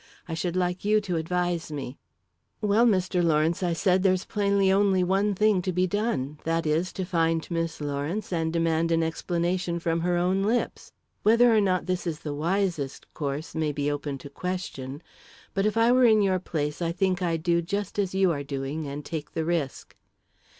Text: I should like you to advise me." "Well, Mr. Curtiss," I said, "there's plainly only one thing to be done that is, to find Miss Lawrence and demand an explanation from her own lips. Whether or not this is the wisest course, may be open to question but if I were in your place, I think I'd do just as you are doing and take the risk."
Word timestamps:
I 0.27 0.33
should 0.33 0.55
like 0.55 0.83
you 0.83 0.99
to 1.01 1.15
advise 1.15 1.71
me." 1.71 1.95
"Well, 2.59 2.87
Mr. 2.87 3.21
Curtiss," 3.21 3.61
I 3.61 3.73
said, 3.73 4.01
"there's 4.01 4.25
plainly 4.25 4.71
only 4.71 5.03
one 5.03 5.35
thing 5.35 5.61
to 5.61 5.71
be 5.71 5.85
done 5.85 6.39
that 6.43 6.65
is, 6.65 6.91
to 6.93 7.05
find 7.05 7.45
Miss 7.51 7.79
Lawrence 7.79 8.33
and 8.33 8.51
demand 8.51 8.91
an 8.91 9.03
explanation 9.03 9.77
from 9.79 9.99
her 9.99 10.17
own 10.17 10.41
lips. 10.41 10.91
Whether 11.21 11.55
or 11.55 11.61
not 11.61 11.85
this 11.85 12.07
is 12.07 12.21
the 12.21 12.33
wisest 12.33 13.13
course, 13.13 13.53
may 13.53 13.71
be 13.71 13.91
open 13.91 14.17
to 14.17 14.29
question 14.31 15.03
but 15.53 15.67
if 15.67 15.77
I 15.77 15.91
were 15.91 16.05
in 16.05 16.23
your 16.23 16.39
place, 16.39 16.81
I 16.81 16.91
think 16.91 17.21
I'd 17.21 17.43
do 17.43 17.61
just 17.61 17.99
as 17.99 18.15
you 18.15 18.31
are 18.31 18.41
doing 18.41 18.87
and 18.87 19.05
take 19.05 19.33
the 19.33 19.45
risk." 19.45 19.95